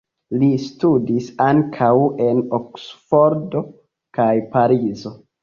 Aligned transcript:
Li 0.43 0.47
studis 0.61 1.27
ankaŭ 1.47 1.89
en 2.29 2.41
Oksfordo 2.61 3.63
kaj 4.21 4.29
Parizo. 4.57 5.15